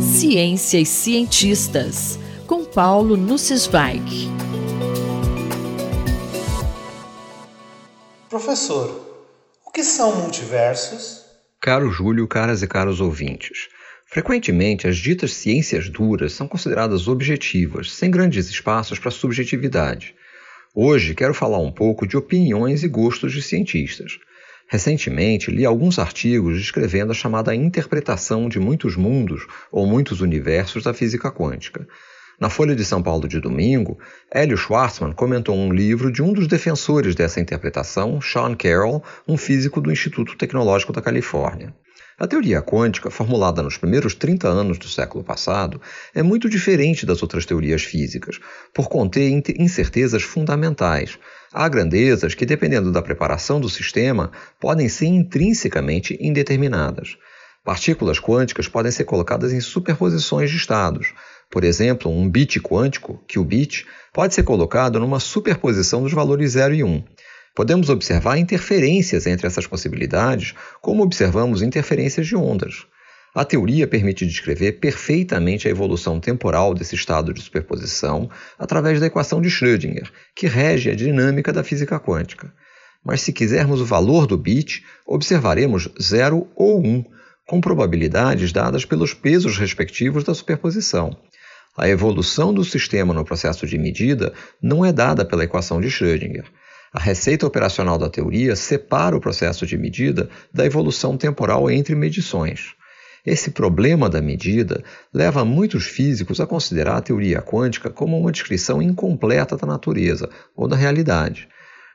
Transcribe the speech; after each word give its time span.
Ciência 0.00 0.78
e 0.78 0.84
cientistas, 0.84 2.18
com 2.46 2.64
Paulo 2.64 3.16
Nussweig. 3.16 4.28
Professor, 8.28 9.26
o 9.66 9.70
que 9.70 9.82
são 9.82 10.16
multiversos? 10.16 11.24
Caro 11.60 11.90
Júlio, 11.90 12.28
caras 12.28 12.62
e 12.62 12.66
caros 12.66 13.00
ouvintes. 13.00 13.68
Frequentemente, 14.06 14.86
as 14.86 14.96
ditas 14.96 15.32
ciências 15.32 15.88
duras 15.88 16.32
são 16.32 16.46
consideradas 16.46 17.08
objetivas, 17.08 17.92
sem 17.92 18.10
grandes 18.10 18.50
espaços 18.50 18.98
para 18.98 19.10
subjetividade. 19.10 20.14
Hoje 20.74 21.14
quero 21.14 21.32
falar 21.32 21.58
um 21.58 21.72
pouco 21.72 22.06
de 22.06 22.16
opiniões 22.16 22.82
e 22.82 22.88
gostos 22.88 23.32
de 23.32 23.40
cientistas. 23.40 24.18
Recentemente 24.66 25.50
li 25.50 25.64
alguns 25.64 25.98
artigos 25.98 26.56
descrevendo 26.58 27.12
a 27.12 27.14
chamada 27.14 27.54
interpretação 27.54 28.48
de 28.48 28.58
muitos 28.58 28.96
mundos 28.96 29.46
ou 29.70 29.86
muitos 29.86 30.20
universos 30.20 30.82
da 30.82 30.94
física 30.94 31.30
quântica. 31.30 31.86
Na 32.40 32.50
Folha 32.50 32.74
de 32.74 32.84
São 32.84 33.00
Paulo 33.02 33.28
de 33.28 33.40
domingo, 33.40 33.98
Hélio 34.30 34.56
Schwartzman 34.56 35.12
comentou 35.12 35.56
um 35.56 35.72
livro 35.72 36.10
de 36.10 36.20
um 36.22 36.32
dos 36.32 36.48
defensores 36.48 37.14
dessa 37.14 37.40
interpretação, 37.40 38.20
Sean 38.20 38.54
Carroll, 38.56 39.04
um 39.28 39.36
físico 39.36 39.80
do 39.80 39.92
Instituto 39.92 40.36
Tecnológico 40.36 40.92
da 40.92 41.00
Califórnia. 41.00 41.72
A 42.16 42.28
teoria 42.28 42.62
quântica, 42.62 43.10
formulada 43.10 43.60
nos 43.60 43.76
primeiros 43.76 44.14
30 44.14 44.46
anos 44.46 44.78
do 44.78 44.88
século 44.88 45.24
passado, 45.24 45.80
é 46.14 46.22
muito 46.22 46.48
diferente 46.48 47.04
das 47.04 47.20
outras 47.22 47.44
teorias 47.44 47.82
físicas, 47.82 48.38
por 48.72 48.88
conter 48.88 49.28
incertezas 49.58 50.22
fundamentais. 50.22 51.18
Há 51.52 51.68
grandezas 51.68 52.32
que, 52.32 52.46
dependendo 52.46 52.92
da 52.92 53.02
preparação 53.02 53.60
do 53.60 53.68
sistema, 53.68 54.30
podem 54.60 54.88
ser 54.88 55.06
intrinsecamente 55.06 56.16
indeterminadas. 56.20 57.16
Partículas 57.64 58.20
quânticas 58.20 58.68
podem 58.68 58.92
ser 58.92 59.04
colocadas 59.04 59.52
em 59.52 59.60
superposições 59.60 60.50
de 60.50 60.56
estados. 60.56 61.12
Por 61.50 61.64
exemplo, 61.64 62.12
um 62.12 62.30
bit 62.30 62.60
quântico, 62.60 63.24
qubit, 63.26 63.86
pode 64.12 64.34
ser 64.34 64.44
colocado 64.44 65.00
numa 65.00 65.18
superposição 65.18 66.04
dos 66.04 66.12
valores 66.12 66.52
0 66.52 66.74
e 66.74 66.84
1. 66.84 67.02
Podemos 67.54 67.88
observar 67.88 68.36
interferências 68.36 69.26
entre 69.26 69.46
essas 69.46 69.66
possibilidades, 69.66 70.54
como 70.80 71.04
observamos 71.04 71.62
interferências 71.62 72.26
de 72.26 72.34
ondas. 72.34 72.84
A 73.32 73.44
teoria 73.44 73.86
permite 73.86 74.26
descrever 74.26 74.72
perfeitamente 74.72 75.68
a 75.68 75.70
evolução 75.70 76.18
temporal 76.18 76.74
desse 76.74 76.94
estado 76.94 77.32
de 77.32 77.40
superposição 77.40 78.28
através 78.58 78.98
da 78.98 79.06
equação 79.06 79.40
de 79.40 79.48
Schrödinger, 79.48 80.10
que 80.34 80.46
rege 80.46 80.90
a 80.90 80.94
dinâmica 80.96 81.52
da 81.52 81.62
física 81.62 81.98
quântica. 82.00 82.52
Mas 83.04 83.20
se 83.20 83.32
quisermos 83.32 83.80
o 83.80 83.84
valor 83.84 84.26
do 84.26 84.36
bit, 84.36 84.84
observaremos 85.06 85.88
0 86.00 86.48
ou 86.56 86.80
1, 86.80 86.88
um, 86.88 87.04
com 87.46 87.60
probabilidades 87.60 88.52
dadas 88.52 88.84
pelos 88.84 89.14
pesos 89.14 89.58
respectivos 89.58 90.24
da 90.24 90.34
superposição. 90.34 91.16
A 91.76 91.88
evolução 91.88 92.54
do 92.54 92.64
sistema 92.64 93.12
no 93.12 93.24
processo 93.24 93.66
de 93.66 93.76
medida 93.76 94.32
não 94.62 94.84
é 94.84 94.92
dada 94.92 95.24
pela 95.24 95.44
equação 95.44 95.80
de 95.80 95.88
Schrödinger. 95.88 96.44
A 96.96 97.00
receita 97.00 97.44
operacional 97.44 97.98
da 97.98 98.08
teoria 98.08 98.54
separa 98.54 99.16
o 99.16 99.20
processo 99.20 99.66
de 99.66 99.76
medida 99.76 100.30
da 100.52 100.64
evolução 100.64 101.16
temporal 101.16 101.68
entre 101.68 101.92
medições. 101.92 102.72
Esse 103.26 103.50
problema 103.50 104.08
da 104.08 104.22
medida 104.22 104.80
leva 105.12 105.44
muitos 105.44 105.86
físicos 105.86 106.40
a 106.40 106.46
considerar 106.46 106.98
a 106.98 107.00
teoria 107.00 107.42
quântica 107.42 107.90
como 107.90 108.16
uma 108.16 108.30
descrição 108.30 108.80
incompleta 108.80 109.56
da 109.56 109.66
natureza 109.66 110.30
ou 110.54 110.68
da 110.68 110.76
realidade. 110.76 111.48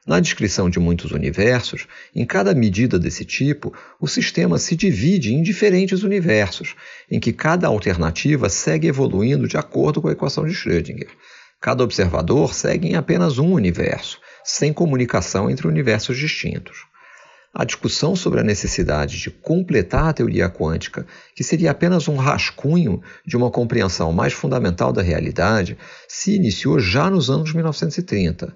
Na 0.06 0.20
descrição 0.20 0.70
de 0.70 0.80
muitos 0.82 1.12
universos, 1.12 1.88
em 2.14 2.26
cada 2.26 2.54
medida 2.54 3.00
desse 3.00 3.24
tipo, 3.24 3.74
o 4.02 4.08
sistema 4.08 4.58
se 4.58 4.76
divide 4.76 5.34
em 5.34 5.42
diferentes 5.42 6.04
universos, 6.04 6.76
em 7.10 7.22
que 7.22 7.32
cada 7.32 7.68
alternativa 7.68 8.50
segue 8.50 8.90
evoluindo 8.90 9.48
de 9.48 9.56
acordo 9.56 10.02
com 10.02 10.10
a 10.10 10.12
equação 10.12 10.46
de 10.46 10.54
Schrödinger. 10.54 11.08
Cada 11.62 11.86
observador 11.86 12.54
segue 12.54 12.90
em 12.90 12.96
apenas 12.96 13.38
um 13.38 13.54
universo, 13.54 14.20
sem 14.44 14.74
comunicação 14.74 15.50
entre 15.50 15.68
universos 15.68 16.18
distintos. 16.18 16.88
A 17.54 17.66
discussão 17.66 18.16
sobre 18.16 18.40
a 18.40 18.44
necessidade 18.44 19.18
de 19.18 19.32
completar 19.32 20.10
a 20.10 20.14
teoria 20.14 20.50
quântica, 20.50 21.06
que 21.36 21.44
seria 21.44 21.72
apenas 21.72 22.08
um 22.08 22.16
rascunho 22.16 23.02
de 23.26 23.36
uma 23.36 23.50
compreensão 23.50 24.14
mais 24.14 24.34
fundamental 24.34 24.94
da 24.94 25.02
realidade, 25.02 25.76
se 26.08 26.36
iniciou 26.36 26.80
já 26.80 27.10
nos 27.10 27.30
anos 27.30 27.52
1930. 27.52 28.56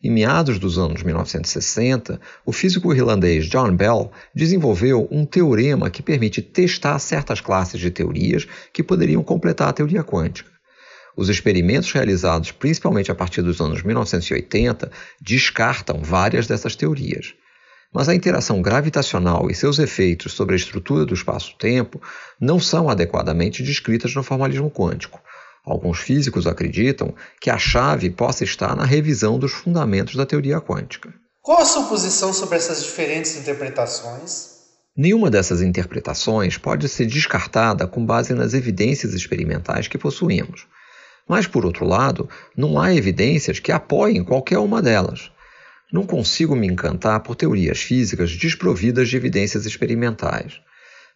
Em 0.00 0.12
meados 0.12 0.60
dos 0.60 0.78
anos 0.78 1.02
1960, 1.02 2.20
o 2.46 2.52
físico 2.52 2.94
irlandês 2.94 3.46
John 3.46 3.74
Bell 3.74 4.12
desenvolveu 4.32 5.08
um 5.10 5.26
teorema 5.26 5.90
que 5.90 6.04
permite 6.04 6.40
testar 6.40 6.96
certas 7.00 7.40
classes 7.40 7.80
de 7.80 7.90
teorias 7.90 8.46
que 8.72 8.84
poderiam 8.84 9.24
completar 9.24 9.68
a 9.68 9.72
teoria 9.72 10.04
quântica. 10.04 10.57
Os 11.18 11.28
experimentos 11.28 11.90
realizados 11.90 12.52
principalmente 12.52 13.10
a 13.10 13.14
partir 13.14 13.42
dos 13.42 13.60
anos 13.60 13.82
1980 13.82 14.88
descartam 15.20 16.00
várias 16.00 16.46
dessas 16.46 16.76
teorias. 16.76 17.34
Mas 17.92 18.08
a 18.08 18.14
interação 18.14 18.62
gravitacional 18.62 19.50
e 19.50 19.54
seus 19.54 19.80
efeitos 19.80 20.34
sobre 20.34 20.54
a 20.54 20.56
estrutura 20.56 21.04
do 21.04 21.12
espaço-tempo 21.12 22.00
não 22.40 22.60
são 22.60 22.88
adequadamente 22.88 23.64
descritas 23.64 24.14
no 24.14 24.22
formalismo 24.22 24.70
quântico. 24.70 25.20
Alguns 25.64 25.98
físicos 25.98 26.46
acreditam 26.46 27.12
que 27.40 27.50
a 27.50 27.58
chave 27.58 28.10
possa 28.10 28.44
estar 28.44 28.76
na 28.76 28.84
revisão 28.84 29.40
dos 29.40 29.50
fundamentos 29.50 30.14
da 30.14 30.24
teoria 30.24 30.60
quântica. 30.60 31.12
Qual 31.42 31.60
a 31.60 31.64
sua 31.64 31.88
posição 31.88 32.32
sobre 32.32 32.58
essas 32.58 32.84
diferentes 32.84 33.36
interpretações? 33.36 34.58
Nenhuma 34.96 35.28
dessas 35.28 35.62
interpretações 35.62 36.56
pode 36.56 36.88
ser 36.88 37.06
descartada 37.06 37.88
com 37.88 38.06
base 38.06 38.32
nas 38.34 38.54
evidências 38.54 39.14
experimentais 39.14 39.88
que 39.88 39.98
possuímos. 39.98 40.64
Mas, 41.28 41.46
por 41.46 41.66
outro 41.66 41.86
lado, 41.86 42.28
não 42.56 42.80
há 42.80 42.94
evidências 42.94 43.60
que 43.60 43.70
apoiem 43.70 44.24
qualquer 44.24 44.58
uma 44.58 44.80
delas. 44.80 45.30
Não 45.92 46.06
consigo 46.06 46.56
me 46.56 46.66
encantar 46.66 47.20
por 47.20 47.36
teorias 47.36 47.80
físicas 47.80 48.34
desprovidas 48.34 49.08
de 49.08 49.16
evidências 49.16 49.66
experimentais. 49.66 50.60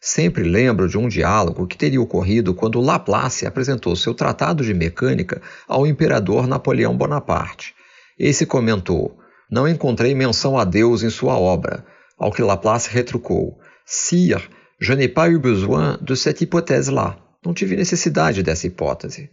Sempre 0.00 0.42
lembro 0.42 0.88
de 0.88 0.98
um 0.98 1.08
diálogo 1.08 1.66
que 1.66 1.76
teria 1.76 2.00
ocorrido 2.00 2.52
quando 2.52 2.80
Laplace 2.80 3.46
apresentou 3.46 3.94
seu 3.94 4.12
tratado 4.12 4.64
de 4.64 4.74
mecânica 4.74 5.40
ao 5.68 5.86
imperador 5.86 6.46
Napoleão 6.46 6.96
Bonaparte. 6.96 7.74
Esse 8.18 8.44
comentou: 8.44 9.16
Não 9.50 9.68
encontrei 9.68 10.14
menção 10.14 10.58
a 10.58 10.64
Deus 10.64 11.02
em 11.02 11.10
sua 11.10 11.38
obra. 11.38 11.84
Ao 12.18 12.32
que 12.32 12.42
Laplace 12.42 12.90
retrucou: 12.90 13.58
Sire, 13.86 14.48
je 14.80 14.94
n'ai 14.94 15.08
pas 15.08 15.30
eu 15.30 15.38
besoin 15.38 15.98
de 16.02 16.16
cette 16.16 16.42
hypothèse-là. 16.42 17.16
Não 17.44 17.54
tive 17.54 17.76
necessidade 17.76 18.42
dessa 18.42 18.66
hipótese. 18.66 19.30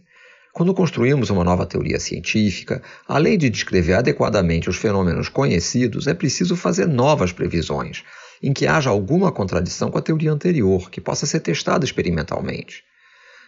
Quando 0.52 0.74
construímos 0.74 1.30
uma 1.30 1.44
nova 1.44 1.64
teoria 1.64 2.00
científica, 2.00 2.82
além 3.06 3.38
de 3.38 3.48
descrever 3.48 3.94
adequadamente 3.94 4.68
os 4.68 4.76
fenômenos 4.76 5.28
conhecidos, 5.28 6.08
é 6.08 6.14
preciso 6.14 6.56
fazer 6.56 6.86
novas 6.86 7.32
previsões, 7.32 8.02
em 8.42 8.52
que 8.52 8.66
haja 8.66 8.90
alguma 8.90 9.30
contradição 9.30 9.90
com 9.90 9.98
a 9.98 10.02
teoria 10.02 10.32
anterior, 10.32 10.90
que 10.90 11.00
possa 11.00 11.24
ser 11.24 11.40
testada 11.40 11.84
experimentalmente. 11.84 12.82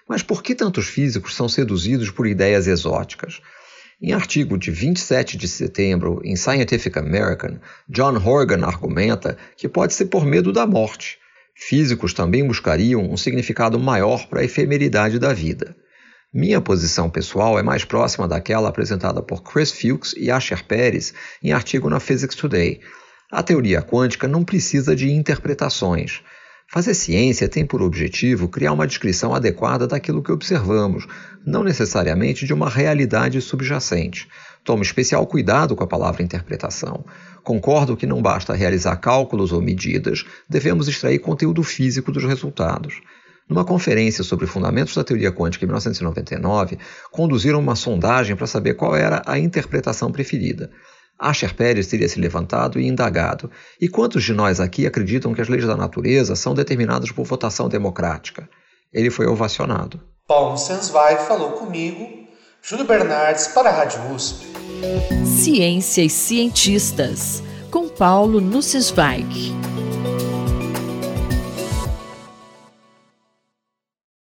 Mas 0.08 0.22
por 0.22 0.42
que 0.42 0.54
tantos 0.54 0.86
físicos 0.86 1.34
são 1.34 1.48
seduzidos 1.48 2.10
por 2.10 2.26
ideias 2.26 2.68
exóticas? 2.68 3.40
Em 4.00 4.12
artigo 4.12 4.56
de 4.56 4.70
27 4.70 5.36
de 5.36 5.48
setembro 5.48 6.20
em 6.24 6.36
Scientific 6.36 6.98
American, 6.98 7.58
John 7.88 8.16
Horgan 8.16 8.64
argumenta 8.64 9.36
que 9.56 9.68
pode 9.68 9.94
ser 9.94 10.06
por 10.06 10.24
medo 10.24 10.52
da 10.52 10.66
morte. 10.66 11.18
Físicos 11.54 12.14
também 12.14 12.46
buscariam 12.46 13.00
um 13.00 13.16
significado 13.16 13.78
maior 13.78 14.26
para 14.28 14.40
a 14.40 14.44
efemeridade 14.44 15.18
da 15.18 15.32
vida. 15.32 15.76
Minha 16.34 16.62
posição 16.62 17.10
pessoal 17.10 17.58
é 17.58 17.62
mais 17.62 17.84
próxima 17.84 18.26
daquela 18.26 18.70
apresentada 18.70 19.22
por 19.22 19.42
Chris 19.42 19.70
Fuchs 19.70 20.14
e 20.16 20.30
Asher 20.30 20.64
Pérez 20.64 21.12
em 21.42 21.52
artigo 21.52 21.90
na 21.90 22.00
Physics 22.00 22.34
Today. 22.34 22.80
A 23.30 23.42
teoria 23.42 23.82
quântica 23.82 24.26
não 24.26 24.42
precisa 24.42 24.96
de 24.96 25.12
interpretações. 25.12 26.22
Fazer 26.66 26.94
ciência 26.94 27.50
tem 27.50 27.66
por 27.66 27.82
objetivo 27.82 28.48
criar 28.48 28.72
uma 28.72 28.86
descrição 28.86 29.34
adequada 29.34 29.86
daquilo 29.86 30.22
que 30.22 30.32
observamos, 30.32 31.06
não 31.44 31.62
necessariamente 31.62 32.46
de 32.46 32.54
uma 32.54 32.70
realidade 32.70 33.38
subjacente. 33.42 34.26
Tomo 34.64 34.82
especial 34.82 35.26
cuidado 35.26 35.76
com 35.76 35.84
a 35.84 35.86
palavra 35.86 36.22
interpretação. 36.22 37.04
Concordo 37.42 37.94
que 37.94 38.06
não 38.06 38.22
basta 38.22 38.54
realizar 38.54 38.96
cálculos 38.96 39.52
ou 39.52 39.60
medidas, 39.60 40.24
devemos 40.48 40.88
extrair 40.88 41.18
conteúdo 41.18 41.62
físico 41.62 42.10
dos 42.10 42.24
resultados. 42.24 43.02
Numa 43.52 43.66
conferência 43.66 44.24
sobre 44.24 44.46
fundamentos 44.46 44.94
da 44.94 45.04
teoria 45.04 45.30
quântica 45.30 45.66
em 45.66 45.68
1999, 45.68 46.78
conduziram 47.10 47.60
uma 47.60 47.76
sondagem 47.76 48.34
para 48.34 48.46
saber 48.46 48.72
qual 48.72 48.96
era 48.96 49.20
a 49.26 49.38
interpretação 49.38 50.10
preferida. 50.10 50.70
Asher 51.18 51.54
Pérez 51.54 51.86
teria 51.86 52.08
se 52.08 52.18
levantado 52.18 52.80
e 52.80 52.88
indagado: 52.88 53.50
e 53.78 53.90
quantos 53.90 54.24
de 54.24 54.32
nós 54.32 54.58
aqui 54.58 54.86
acreditam 54.86 55.34
que 55.34 55.42
as 55.42 55.50
leis 55.50 55.66
da 55.66 55.76
natureza 55.76 56.34
são 56.34 56.54
determinadas 56.54 57.12
por 57.12 57.26
votação 57.26 57.68
democrática? 57.68 58.48
Ele 58.90 59.10
foi 59.10 59.26
ovacionado. 59.26 60.00
Paulo 60.26 60.56
Sensweig 60.56 61.20
falou 61.28 61.52
comigo, 61.52 62.08
Júlio 62.62 62.86
Bernardes 62.86 63.48
para 63.48 63.68
a 63.68 63.72
Rádio 63.72 64.14
USP. 64.14 64.46
Ciência 65.26 66.00
e 66.00 66.08
cientistas, 66.08 67.42
com 67.70 67.86
Paulo 67.86 68.40
Nussensweig. 68.40 69.52